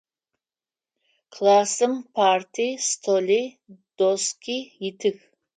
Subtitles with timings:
[1.33, 3.43] Классым парти, столи,
[3.97, 5.17] доски итых.